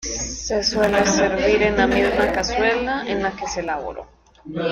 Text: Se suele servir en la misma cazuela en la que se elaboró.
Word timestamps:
Se 0.47 0.63
suele 0.63 1.05
servir 1.05 1.61
en 1.61 1.77
la 1.77 1.85
misma 1.85 2.31
cazuela 2.31 3.03
en 3.05 3.21
la 3.21 3.33
que 3.35 3.45
se 3.45 3.59
elaboró. 3.59 4.07